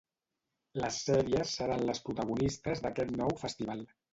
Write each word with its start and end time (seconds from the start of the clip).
Les 0.83 0.97
sèries 1.09 1.53
seran 1.59 1.85
les 1.91 2.03
protagonistes 2.09 2.85
d'aquest 2.87 3.17
nou 3.21 3.37
festival. 3.47 3.89